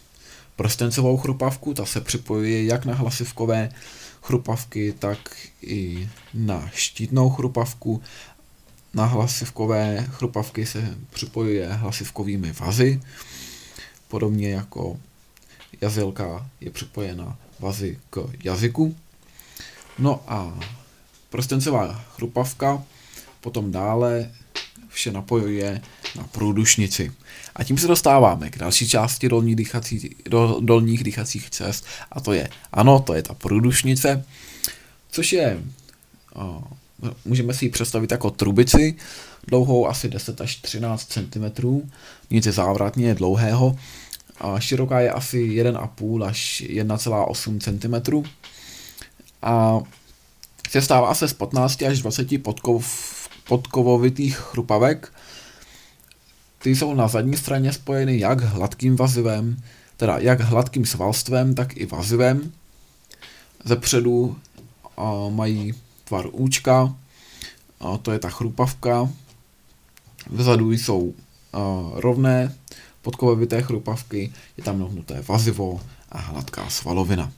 prstencovou 0.55 1.17
chrupavku, 1.17 1.73
ta 1.73 1.85
se 1.85 2.01
připojuje 2.01 2.65
jak 2.65 2.85
na 2.85 2.93
hlasivkové 2.93 3.69
chrupavky, 4.23 4.93
tak 4.99 5.37
i 5.61 6.09
na 6.33 6.69
štítnou 6.73 7.29
chrupavku. 7.29 8.01
Na 8.93 9.05
hlasivkové 9.05 10.07
chrupavky 10.09 10.65
se 10.65 10.97
připojuje 11.09 11.73
hlasivkovými 11.73 12.51
vazy, 12.51 13.01
podobně 14.07 14.51
jako 14.51 14.99
jazylka 15.81 16.49
je 16.61 16.71
připojena 16.71 17.37
vazy 17.59 17.99
k 18.09 18.29
jazyku. 18.43 18.95
No 19.99 20.23
a 20.27 20.59
prstencová 21.29 21.93
chrupavka 22.15 22.83
potom 23.41 23.71
dále 23.71 24.31
vše 24.89 25.11
napojuje 25.11 25.81
na 26.15 26.23
průdušnici. 26.23 27.11
A 27.55 27.63
tím 27.63 27.77
se 27.77 27.87
dostáváme 27.87 28.49
k 28.49 28.57
další 28.57 28.89
části 28.89 29.29
dolní 29.29 29.55
dýchací, 29.55 30.15
do, 30.29 30.57
dolních 30.61 31.03
dýchacích 31.03 31.49
cest 31.49 31.85
a 32.11 32.19
to 32.19 32.33
je, 32.33 32.49
ano, 32.71 32.99
to 32.99 33.13
je 33.13 33.23
ta 33.23 33.33
průdušnice, 33.33 34.25
což 35.11 35.33
je, 35.33 35.63
o, 36.35 36.63
můžeme 37.25 37.53
si 37.53 37.65
ji 37.65 37.69
představit 37.69 38.11
jako 38.11 38.29
trubici, 38.29 38.95
dlouhou 39.47 39.87
asi 39.87 40.09
10 40.09 40.41
až 40.41 40.55
13 40.55 41.05
cm, 41.05 41.81
nic 42.29 42.45
je 42.45 42.51
závratně 42.51 43.15
dlouhého, 43.15 43.75
a 44.39 44.59
široká 44.59 44.99
je 44.99 45.11
asi 45.11 45.63
1,5 45.63 46.25
až 46.25 46.63
1,8 46.67 47.59
cm 47.59 48.23
a 49.41 49.81
sestává 50.69 51.15
se 51.15 51.27
z 51.27 51.33
15 51.33 51.81
až 51.81 52.01
20 52.01 52.43
podkov, 52.43 53.13
podkovovitých 53.47 54.35
chrupavek, 54.35 55.12
ty 56.63 56.75
jsou 56.75 56.93
na 56.93 57.07
zadní 57.07 57.37
straně 57.37 57.73
spojeny 57.73 58.19
jak 58.19 58.41
hladkým 58.41 58.95
vazivem, 58.95 59.57
teda 59.97 60.17
jak 60.17 60.41
hladkým 60.41 60.85
svalstvem, 60.85 61.55
tak 61.55 61.77
i 61.77 61.85
vazivem. 61.85 62.51
Ze 63.65 63.75
předu 63.75 64.37
mají 65.29 65.73
tvar 66.03 66.27
účka, 66.31 66.95
a 67.79 67.97
to 67.97 68.11
je 68.11 68.19
ta 68.19 68.29
chrupavka, 68.29 69.09
Vzadu 70.29 70.71
jsou 70.71 71.13
rovné 71.93 72.55
podkovovité 73.01 73.61
chrupavky, 73.61 74.33
je 74.57 74.63
tam 74.63 74.79
nohnuté 74.79 75.23
vazivo 75.27 75.81
a 76.11 76.17
hladká 76.17 76.69
svalovina. 76.69 77.31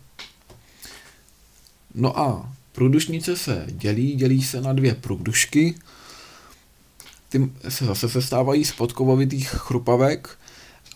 No 1.96 2.20
a 2.20 2.54
průdušnice 2.72 3.38
se 3.38 3.66
dělí, 3.70 4.16
dělí 4.16 4.44
se 4.44 4.62
na 4.62 4.74
dvě 4.74 4.96
průdušky. 4.96 5.76
Ty 7.36 7.52
se 7.70 7.86
zase 7.86 8.10
sestávají 8.10 8.66
z 8.66 8.72
podkovovitých 8.72 9.50
chrupavek 9.50 10.38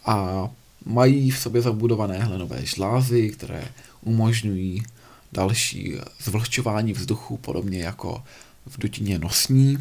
a 0.06 0.50
mají 0.86 1.32
v 1.32 1.40
sobě 1.40 1.62
zabudované 1.62 2.20
hlenové 2.20 2.66
žlázy, 2.66 3.30
které 3.30 3.68
umožňují 4.02 4.84
další 5.32 5.96
zvlhčování 6.24 6.94
vzduchu, 6.94 7.38
podobně 7.38 7.84
jako 7.84 8.24
v 8.66 8.78
dutině 8.78 9.20
nosní. 9.20 9.78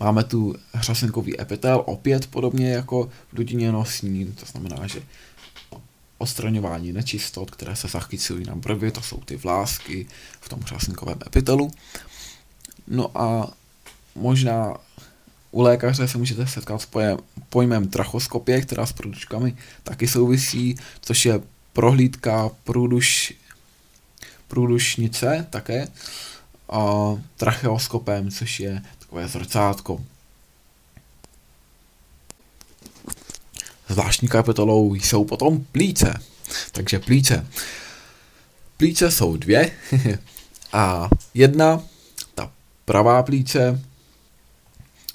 Máme 0.00 0.24
tu 0.24 0.54
hřasenkový 0.72 1.40
epitel, 1.40 1.82
opět 1.86 2.26
podobně 2.26 2.70
jako 2.70 3.08
v 3.32 3.36
dutině 3.36 3.72
nosní, 3.72 4.26
to 4.26 4.46
znamená, 4.46 4.86
že 4.86 5.02
odstraňování 6.18 6.92
nečistot, 6.92 7.50
které 7.50 7.76
se 7.76 7.88
zachycují 7.88 8.46
na 8.46 8.54
brvě, 8.54 8.90
to 8.90 9.02
jsou 9.02 9.20
ty 9.20 9.36
vlásky 9.36 10.06
v 10.40 10.48
tom 10.48 10.60
hřasenkovém 10.60 11.18
epitelu. 11.26 11.70
No 12.86 13.10
a 13.14 13.50
možná 14.14 14.76
u 15.50 15.62
lékaře 15.62 16.08
se 16.08 16.18
můžete 16.18 16.46
setkat 16.46 16.82
s 16.82 16.86
pojem, 16.86 17.18
pojmem 17.48 17.88
trachoskopie, 17.88 18.60
která 18.60 18.86
s 18.86 18.92
průduškami 18.92 19.56
taky 19.82 20.08
souvisí, 20.08 20.76
což 21.00 21.26
je 21.26 21.40
prohlídka 21.72 22.50
průduš, 22.64 23.34
průdušnice 24.48 25.46
také 25.50 25.88
a 26.68 27.14
tracheoskopem, 27.36 28.30
což 28.30 28.60
je 28.60 28.82
takové 28.98 29.28
zrcátko. 29.28 30.00
Zvláštní 33.88 34.28
kapitolou 34.28 34.94
jsou 34.94 35.24
potom 35.24 35.64
plíce. 35.72 36.14
Takže 36.72 36.98
plíce. 36.98 37.46
Plíce 38.76 39.10
jsou 39.10 39.36
dvě 39.36 39.70
a 40.72 41.10
jedna, 41.34 41.82
ta 42.34 42.52
pravá 42.84 43.22
plíce, 43.22 43.80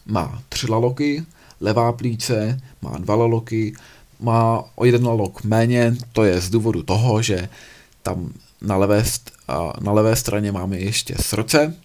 má 0.06 0.44
tři 0.50 0.72
laloky, 0.72 1.26
levá 1.62 1.92
plíce 1.92 2.62
má 2.82 2.98
dva 2.98 3.16
laloky, 3.16 3.74
má 4.20 4.64
o 4.76 4.86
jeden 4.86 5.06
lalok 5.06 5.44
méně, 5.44 5.96
to 6.12 6.24
je 6.24 6.42
z 6.42 6.50
důvodu 6.50 6.84
toho, 6.84 7.22
že 7.22 7.50
tam 8.04 8.34
na 8.62 8.78
levé, 8.78 9.04
na 9.80 9.92
levé 9.92 10.16
straně 10.16 10.52
máme 10.52 10.78
ještě 10.78 11.16
srdce 11.22 11.76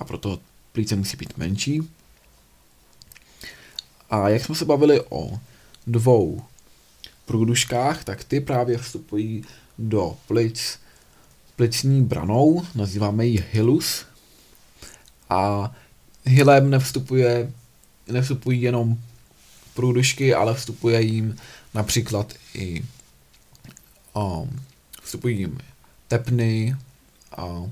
a 0.00 0.04
proto 0.04 0.38
plíce 0.72 0.96
musí 0.96 1.16
být 1.16 1.36
menší. 1.36 1.90
A 4.10 4.28
jak 4.28 4.44
jsme 4.44 4.54
se 4.54 4.64
bavili 4.64 5.00
o 5.08 5.38
dvou 5.86 6.42
průduškách, 7.26 8.04
tak 8.04 8.24
ty 8.24 8.40
právě 8.40 8.78
vstupují 8.78 9.44
do 9.78 10.16
plic 10.26 10.78
plicní 11.60 12.02
branou, 12.02 12.62
nazýváme 12.74 13.26
ji 13.26 13.44
hilus. 13.52 14.04
A 15.30 15.72
hilem 16.24 16.70
nevstupuje, 16.70 17.52
nevstupují 18.06 18.62
jenom 18.62 18.98
průdušky, 19.74 20.34
ale 20.34 20.54
vstupuje 20.54 21.02
jim 21.02 21.36
například 21.74 22.34
i 22.54 22.84
um, 24.14 24.60
vstupují 25.02 25.38
jim 25.38 25.58
tepny 26.08 26.76
a 27.36 27.70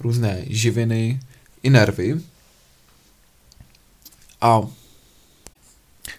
různé 0.00 0.44
živiny 0.46 1.20
i 1.62 1.70
nervy. 1.70 2.20
A 4.40 4.60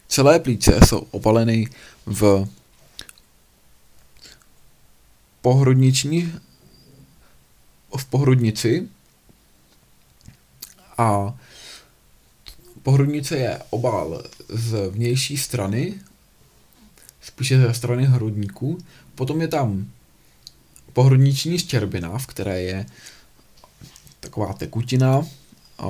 celé 0.07 0.39
plíce 0.39 0.79
jsou 0.85 0.97
obaleny 0.97 1.67
v 2.05 2.47
pohrudniční 5.41 6.33
v 7.97 8.05
pohrudnici 8.05 8.89
a 10.97 11.37
pohrudnice 12.83 13.37
je 13.37 13.59
obal 13.69 14.23
z 14.49 14.89
vnější 14.89 15.37
strany, 15.37 16.01
spíše 17.21 17.59
ze 17.59 17.73
strany 17.73 18.05
hrudníku. 18.05 18.77
Potom 19.15 19.41
je 19.41 19.47
tam 19.47 19.91
pohrudniční 20.93 21.59
štěrbina, 21.59 22.17
v 22.17 22.27
které 22.27 22.61
je 22.61 22.85
taková 24.19 24.53
tekutina, 24.53 25.21
a 25.77 25.87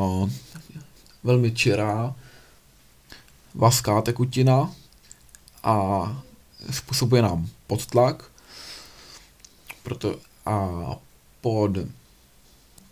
velmi 1.23 1.51
čirá, 1.51 2.15
vaská 3.53 4.01
tekutina 4.01 4.71
a 5.63 6.07
způsobuje 6.71 7.21
nám 7.21 7.49
podtlak. 7.67 8.31
Proto 9.83 10.19
a 10.45 10.69
pod 11.41 11.71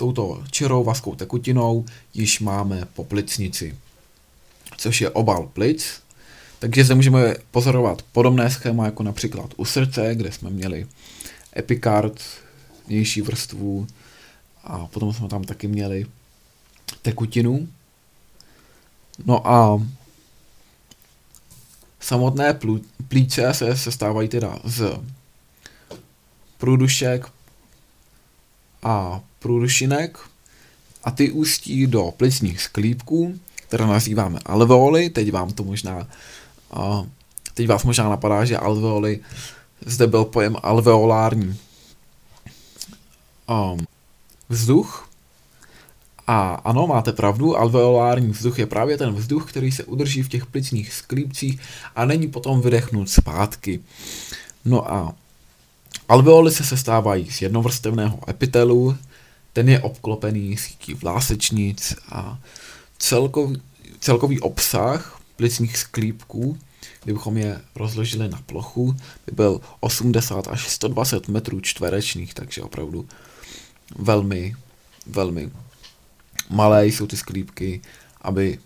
touto 0.01 0.43
čirou 0.51 0.83
vaskou 0.83 1.15
tekutinou 1.15 1.85
již 2.13 2.39
máme 2.39 2.87
poplicnici, 2.93 3.77
což 4.77 5.01
je 5.01 5.09
obal 5.09 5.47
plic. 5.53 6.01
Takže 6.59 6.83
zde 6.83 6.95
můžeme 6.95 7.35
pozorovat 7.51 8.01
podobné 8.01 8.49
schéma 8.49 8.85
jako 8.85 9.03
například 9.03 9.53
u 9.57 9.65
srdce, 9.65 10.15
kde 10.15 10.31
jsme 10.31 10.49
měli 10.49 10.87
epikard, 11.57 12.21
vnější 12.87 13.21
vrstvu 13.21 13.87
a 14.63 14.87
potom 14.87 15.13
jsme 15.13 15.27
tam 15.27 15.43
taky 15.43 15.67
měli 15.67 16.05
tekutinu. 17.01 17.67
No 19.25 19.47
a 19.47 19.87
samotné 21.99 22.59
plíce 23.07 23.53
se 23.53 23.77
sestávají 23.77 24.29
teda 24.29 24.59
z 24.63 24.99
průdušek 26.57 27.40
a 28.83 29.21
průdušinek 29.39 30.19
a 31.03 31.11
ty 31.11 31.31
ústí 31.31 31.87
do 31.87 32.13
plicních 32.17 32.61
sklípků, 32.61 33.39
které 33.55 33.87
nazýváme 33.87 34.39
alveoly. 34.45 35.09
Teď 35.09 35.31
vám 35.31 35.51
to 35.51 35.63
možná, 35.63 36.07
uh, 36.77 37.05
teď 37.53 37.67
vás 37.67 37.83
možná 37.83 38.09
napadá, 38.09 38.45
že 38.45 38.57
alveoly, 38.57 39.19
zde 39.85 40.07
byl 40.07 40.25
pojem 40.25 40.55
alveolární 40.63 41.57
um, 43.49 43.79
vzduch. 44.49 45.07
A 46.27 46.53
ano, 46.53 46.87
máte 46.87 47.11
pravdu, 47.11 47.57
alveolární 47.57 48.31
vzduch 48.31 48.59
je 48.59 48.65
právě 48.65 48.97
ten 48.97 49.13
vzduch, 49.13 49.49
který 49.49 49.71
se 49.71 49.83
udrží 49.83 50.23
v 50.23 50.29
těch 50.29 50.45
plicních 50.45 50.93
sklípcích 50.93 51.59
a 51.95 52.05
není 52.05 52.27
potom 52.27 52.61
vydechnut 52.61 53.09
zpátky. 53.09 53.79
No 54.65 54.93
a 54.93 55.13
alveoly 56.11 56.51
se 56.51 56.63
sestávají 56.63 57.31
z 57.31 57.41
jednovrstevného 57.41 58.19
epitelu, 58.29 58.97
ten 59.53 59.69
je 59.69 59.79
obklopený 59.79 60.57
sítí 60.57 60.93
vlásečnic 60.93 61.95
a 62.09 62.39
celkový, 62.97 63.61
celkový 63.99 64.39
obsah 64.39 65.21
plicních 65.35 65.77
sklípků, 65.77 66.57
kdybychom 67.03 67.37
je 67.37 67.61
rozložili 67.75 68.29
na 68.29 68.41
plochu, 68.45 68.95
by 69.25 69.31
byl 69.35 69.61
80 69.79 70.47
až 70.47 70.67
120 70.67 71.27
metrů 71.27 71.61
čtverečních, 71.61 72.33
takže 72.33 72.61
opravdu 72.61 73.07
velmi, 73.95 74.55
velmi 75.07 75.51
malé 76.49 76.87
jsou 76.87 77.07
ty 77.07 77.17
sklípky, 77.17 77.81
aby 78.21 78.59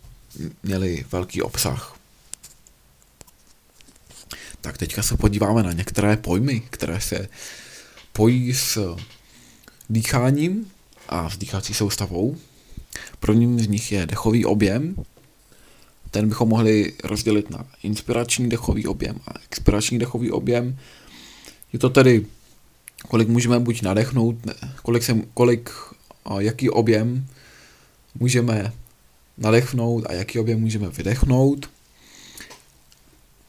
měly 0.64 1.06
velký 1.12 1.42
obsah. 1.42 1.96
Tak 4.66 4.78
teďka 4.78 5.04
se 5.04 5.18
podíváme 5.18 5.64
na 5.64 5.72
některé 5.72 6.18
pojmy, 6.18 6.60
které 6.70 7.02
se 7.02 7.28
pojí 8.14 8.54
s 8.54 8.96
dýcháním 9.90 10.72
a 11.10 11.30
s 11.30 11.38
dýchací 11.38 11.74
soustavou. 11.74 12.38
Prvním 13.20 13.60
z 13.60 13.68
nich 13.68 13.92
je 13.92 14.06
dechový 14.06 14.46
objem. 14.46 14.96
Ten 16.12 16.30
bychom 16.30 16.50
mohli 16.50 16.94
rozdělit 17.04 17.50
na 17.50 17.66
inspirační 17.84 18.50
dechový 18.50 18.88
objem 18.88 19.20
a 19.28 19.34
expirační 19.46 20.00
dechový 20.00 20.32
objem. 20.32 20.78
Je 21.74 21.80
to 21.80 21.90
tedy, 21.90 22.26
kolik 23.08 23.28
můžeme 23.28 23.60
buď 23.60 23.82
nadechnout, 23.82 24.36
kolik, 24.82 25.04
se, 25.04 25.22
kolik 25.34 25.70
jaký 26.40 26.70
objem 26.70 27.28
můžeme 28.20 28.74
nadechnout 29.38 30.06
a 30.10 30.14
jaký 30.14 30.40
objem 30.40 30.62
můžeme 30.62 30.90
vydechnout. 30.90 31.75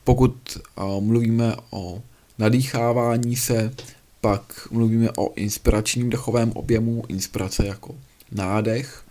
Pokud 0.06 0.58
mluvíme 1.00 1.56
o 1.70 2.02
nadýchávání 2.38 3.36
se, 3.36 3.74
pak 4.20 4.68
mluvíme 4.70 5.10
o 5.16 5.34
inspiračním 5.34 6.10
dechovém 6.10 6.52
objemu, 6.52 7.04
inspirace 7.08 7.66
jako 7.66 7.94
nádech 8.32 9.02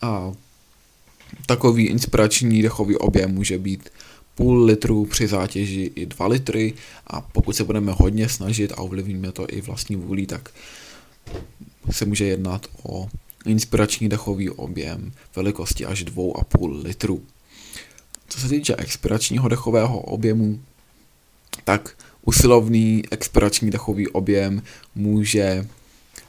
a 0.00 0.32
takový 1.46 1.86
inspirační 1.86 2.62
dechový 2.62 2.96
objem 2.96 3.34
může 3.34 3.58
být 3.58 3.90
půl 4.34 4.64
litru 4.64 5.04
při 5.04 5.28
zátěži 5.28 5.92
i 5.94 6.06
2 6.06 6.26
litry 6.26 6.74
a 7.06 7.20
pokud 7.20 7.56
se 7.56 7.64
budeme 7.64 7.92
hodně 7.92 8.28
snažit 8.28 8.72
a 8.72 8.78
ovlivníme 8.78 9.32
to 9.32 9.46
i 9.48 9.60
vlastní 9.60 9.96
vůlí, 9.96 10.26
tak 10.26 10.50
se 11.90 12.04
může 12.04 12.24
jednat 12.24 12.66
o 12.82 13.08
inspirační 13.46 14.08
dechový 14.08 14.50
objem 14.50 15.12
velikosti 15.36 15.86
až 15.86 16.04
2,5 16.04 16.82
litru. 16.82 17.22
Co 18.32 18.40
se 18.40 18.48
týče 18.48 18.76
expiračního 18.76 19.48
dechového 19.48 20.00
objemu, 20.00 20.60
tak 21.64 21.96
usilovný 22.22 23.02
expirační 23.10 23.70
dechový 23.70 24.08
objem 24.08 24.62
může 24.94 25.66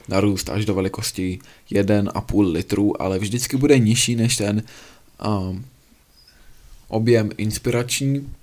narůst 0.08 0.48
až 0.48 0.64
do 0.64 0.74
velikosti 0.74 1.38
1,5 1.70 2.52
litru, 2.52 3.02
ale 3.02 3.18
vždycky 3.18 3.56
bude 3.56 3.78
nižší 3.78 4.16
než 4.16 4.36
ten 4.36 4.62
um, 5.26 5.64
objem 6.88 7.30
inspirační. 7.36 8.34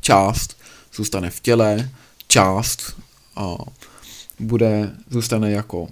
Část 0.00 0.56
zůstane 0.94 1.30
v 1.30 1.40
těle, 1.40 1.90
část 2.28 2.96
uh, 3.38 3.56
bude, 4.38 4.92
zůstane 5.10 5.50
jako 5.50 5.88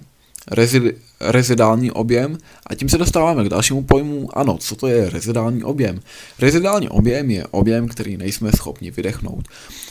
rezid, 0.51 0.83
rezidální 1.19 1.91
objem 1.91 2.37
a 2.67 2.75
tím 2.75 2.89
se 2.89 2.97
dostáváme 2.97 3.45
k 3.45 3.49
dalšímu 3.49 3.83
pojmu. 3.83 4.37
Ano, 4.37 4.57
co 4.57 4.75
to 4.75 4.87
je 4.87 5.09
rezidální 5.09 5.63
objem? 5.63 5.99
Rezidální 6.39 6.89
objem 6.89 7.31
je 7.31 7.47
objem, 7.47 7.87
který 7.87 8.17
nejsme 8.17 8.51
schopni 8.51 8.91
vydechnout. 8.91 9.47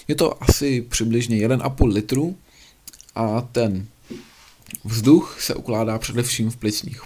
Je 0.08 0.14
to 0.14 0.42
asi 0.42 0.80
přibližně 0.82 1.48
1,5 1.48 1.92
litru 1.92 2.36
a 3.14 3.40
ten 3.40 3.86
vzduch 4.84 5.36
se 5.40 5.54
ukládá 5.54 5.98
především 5.98 6.50
v 6.50 6.56
plicních 6.56 7.00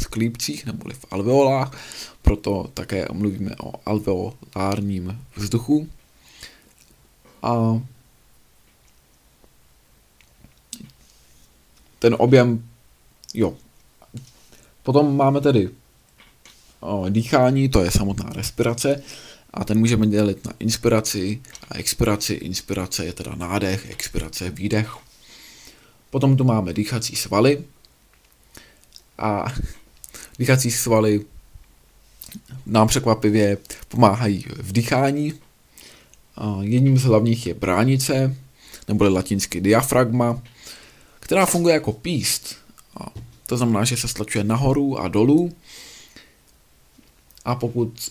sklípcích 0.00 0.66
neboli 0.66 0.94
v 0.94 1.04
alveolách, 1.10 1.78
proto 2.22 2.70
také 2.74 3.06
mluvíme 3.12 3.50
o 3.62 3.72
alveolárním 3.86 5.20
vzduchu. 5.36 5.88
A 7.42 7.80
ten 11.98 12.16
objem, 12.18 12.68
jo. 13.34 13.56
Potom 14.82 15.16
máme 15.16 15.40
tedy 15.40 15.70
o, 16.80 17.08
dýchání, 17.08 17.68
to 17.68 17.84
je 17.84 17.90
samotná 17.90 18.30
respirace 18.32 19.02
a 19.54 19.64
ten 19.64 19.78
můžeme 19.78 20.06
dělit 20.06 20.44
na 20.44 20.52
inspiraci 20.58 21.42
a 21.68 21.78
expiraci. 21.78 22.34
Inspirace 22.34 23.04
je 23.04 23.12
teda 23.12 23.34
nádech, 23.34 23.90
expirace 23.90 24.44
je 24.44 24.50
výdech. 24.50 24.96
Potom 26.10 26.36
tu 26.36 26.44
máme 26.44 26.72
dýchací 26.72 27.16
svaly 27.16 27.64
a 29.18 29.44
dýchací 30.38 30.70
svaly 30.70 31.24
nám 32.66 32.88
překvapivě 32.88 33.58
pomáhají 33.88 34.44
v 34.56 34.72
dýchání. 34.72 35.32
Jedním 36.60 36.98
z 36.98 37.02
hlavních 37.02 37.46
je 37.46 37.54
bránice, 37.54 38.36
neboli 38.88 39.10
latinsky 39.10 39.60
diafragma, 39.60 40.42
která 41.20 41.46
funguje 41.46 41.74
jako 41.74 41.92
píst. 41.92 42.56
To 43.48 43.56
znamená, 43.56 43.84
že 43.84 43.96
se 43.96 44.08
stlačuje 44.08 44.44
nahoru 44.44 44.98
a 44.98 45.08
dolů. 45.08 45.52
A 47.44 47.54
pokud 47.54 48.10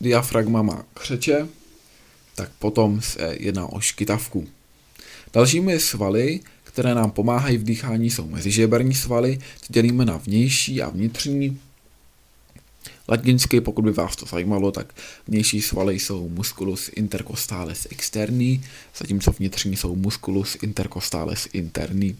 diafragma 0.00 0.62
má 0.62 0.84
křeče, 0.94 1.48
tak 2.34 2.50
potom 2.58 3.00
se 3.00 3.36
jedná 3.40 3.66
o 3.66 3.80
škytavku. 3.80 4.48
Dalšími 5.32 5.80
svaly, 5.80 6.40
které 6.64 6.94
nám 6.94 7.10
pomáhají 7.10 7.58
v 7.58 7.64
dýchání, 7.64 8.10
jsou 8.10 8.28
mezižeberní 8.28 8.94
svaly. 8.94 9.38
Ty 9.38 9.66
dělíme 9.68 10.04
na 10.04 10.16
vnější 10.16 10.82
a 10.82 10.88
vnitřní. 10.88 11.60
Latinsky, 13.08 13.60
pokud 13.60 13.84
by 13.84 13.92
vás 13.92 14.16
to 14.16 14.26
zajímalo, 14.26 14.72
tak 14.72 14.94
vnější 15.28 15.62
svaly 15.62 15.94
jsou 16.00 16.28
musculus 16.28 16.90
intercostalis 16.96 17.86
externi, 17.90 18.64
zatímco 18.98 19.32
vnitřní 19.32 19.76
jsou 19.76 19.96
musculus 19.96 20.56
intercostalis 20.62 21.48
interni. 21.52 22.16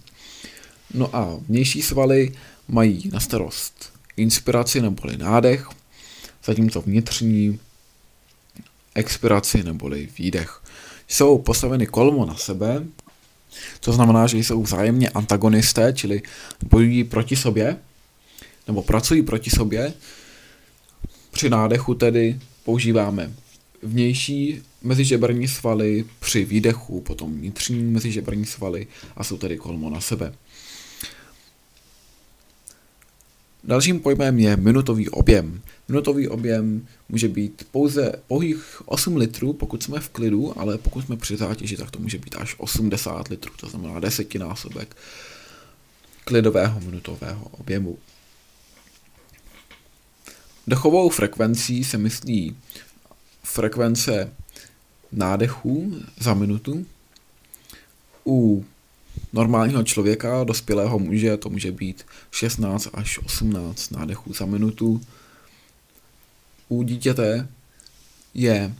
No 0.94 1.16
a 1.16 1.38
vnější 1.48 1.82
svaly 1.82 2.32
mají 2.68 3.10
na 3.12 3.20
starost 3.20 3.92
inspiraci 4.16 4.80
neboli 4.80 5.16
nádech, 5.16 5.68
zatímco 6.44 6.80
vnitřní 6.80 7.58
expiraci 8.94 9.62
neboli 9.62 10.08
výdech. 10.18 10.62
Jsou 11.08 11.38
postaveny 11.38 11.86
kolmo 11.86 12.26
na 12.26 12.34
sebe, 12.34 12.84
to 13.80 13.92
znamená, 13.92 14.26
že 14.26 14.38
jsou 14.38 14.62
vzájemně 14.62 15.08
antagonisté, 15.08 15.92
čili 15.92 16.22
bojují 16.64 17.04
proti 17.04 17.36
sobě, 17.36 17.76
nebo 18.66 18.82
pracují 18.82 19.22
proti 19.22 19.50
sobě, 19.50 19.94
při 21.30 21.50
nádechu 21.50 21.94
tedy 21.94 22.40
používáme 22.64 23.32
vnější 23.82 24.62
mezižebrní 24.82 25.48
svaly, 25.48 26.04
při 26.20 26.44
výdechu 26.44 27.00
potom 27.00 27.34
vnitřní 27.34 27.82
mezižebrní 27.82 28.44
svaly 28.44 28.86
a 29.16 29.24
jsou 29.24 29.36
tedy 29.36 29.56
kolmo 29.56 29.90
na 29.90 30.00
sebe. 30.00 30.34
Dalším 33.64 34.00
pojmem 34.00 34.38
je 34.38 34.56
minutový 34.56 35.08
objem. 35.08 35.62
Minutový 35.88 36.28
objem 36.28 36.86
může 37.08 37.28
být 37.28 37.66
pouze 37.70 38.12
pouhých 38.26 38.82
8 38.84 39.16
litrů, 39.16 39.52
pokud 39.52 39.82
jsme 39.82 40.00
v 40.00 40.08
klidu, 40.08 40.60
ale 40.60 40.78
pokud 40.78 41.04
jsme 41.04 41.16
při 41.16 41.36
zátěži, 41.36 41.76
tak 41.76 41.90
to 41.90 41.98
může 41.98 42.18
být 42.18 42.36
až 42.38 42.54
80 42.58 43.28
litrů, 43.28 43.52
to 43.56 43.68
znamená 43.68 44.00
desetinásobek 44.00 44.96
klidového 46.24 46.80
minutového 46.80 47.44
objemu. 47.44 47.98
Dechovou 50.66 51.08
frekvencí 51.08 51.84
se 51.84 51.98
myslí 51.98 52.56
frekvence 53.42 54.32
nádechů 55.12 55.94
za 56.20 56.34
minutu. 56.34 56.86
U 58.26 58.64
normálního 59.34 59.82
člověka, 59.82 60.44
dospělého 60.44 60.98
muže, 60.98 61.36
to 61.36 61.50
může 61.50 61.72
být 61.72 62.06
16 62.30 62.88
až 62.94 63.18
18 63.18 63.90
nádechů 63.90 64.32
za 64.32 64.46
minutu. 64.46 65.00
U 66.68 66.82
dítěte 66.82 67.48
je 68.34 68.74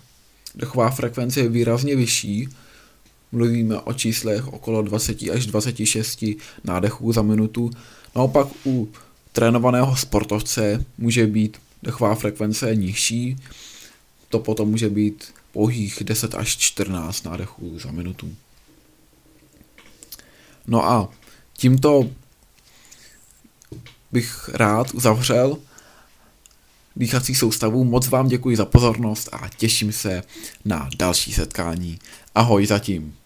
dechová 0.55 0.91
frekvence 0.91 1.49
výrazně 1.49 1.97
vyšší, 1.97 2.49
mluvíme 3.33 3.81
o 3.81 3.93
číslech 3.93 4.49
okolo 4.49 4.83
20 4.83 5.23
až 5.23 5.47
26 5.47 6.25
nádechů 6.65 7.13
za 7.13 7.23
minutu. 7.23 7.71
Naopak 8.17 8.49
u 8.67 8.89
trénovaného 9.33 9.97
sportovce 9.97 10.85
může 10.99 11.27
být 11.27 11.57
dechová 11.83 12.15
frekvence 12.15 12.77
nižší, 12.77 13.37
to 14.29 14.39
potom 14.39 14.69
může 14.69 14.89
být 14.89 15.25
pouhých 15.53 16.03
10 16.05 16.35
až 16.35 16.57
14 16.57 17.25
nádechů 17.25 17.79
za 17.79 17.93
minutu. 17.93 18.35
No 20.67 20.89
a 20.89 21.09
tímto 21.53 22.11
bych 24.13 24.51
rád 24.53 24.95
uzavřel 24.95 25.59
dýchací 26.97 27.35
soustavu. 27.35 27.85
Moc 27.85 28.09
vám 28.09 28.29
děkuji 28.29 28.57
za 28.57 28.65
pozornost 28.65 29.29
a 29.33 29.49
těším 29.49 29.93
se 29.93 30.23
na 30.65 30.89
další 30.97 31.33
setkání. 31.33 31.99
Ahoj 32.35 32.67
zatím. 32.67 33.17